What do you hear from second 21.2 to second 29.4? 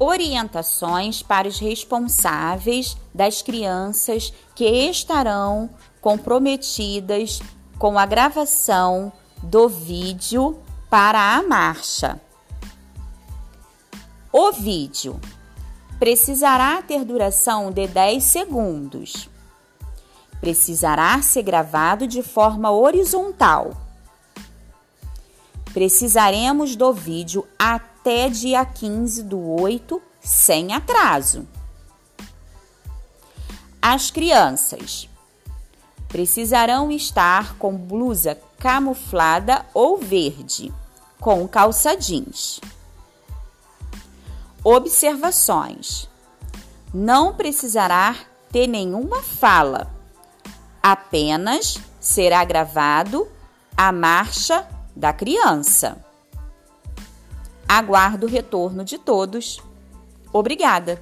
ser gravado de forma horizontal. Precisaremos do vídeo até dia 15 do